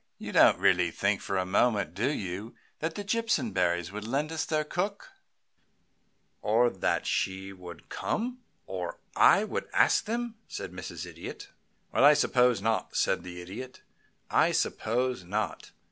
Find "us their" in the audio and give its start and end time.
4.31-4.63